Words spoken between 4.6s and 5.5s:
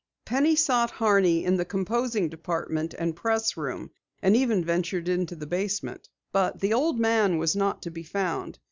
ventured into the